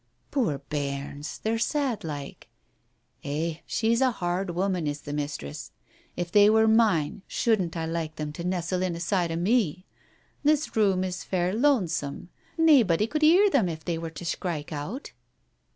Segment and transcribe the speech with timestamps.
[0.31, 2.47] "Poor bairns, they're sad like....
[3.23, 5.71] Eh, she's a hard woman, is the mistress!
[6.17, 9.85] If they were mine, shouldn't I like them to nestle in aside o'me!
[10.43, 12.29] This room is fair lonesome.
[12.57, 15.11] Naebody could hear them if they were to skrike out.